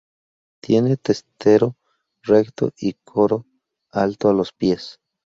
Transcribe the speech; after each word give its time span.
Tiene 0.63 0.97
testero 0.97 1.75
recto 2.23 2.71
y 2.75 2.93
coro 2.93 3.45
alto 3.91 4.29
a 4.29 4.33
los 4.33 4.51
pies. 4.51 4.99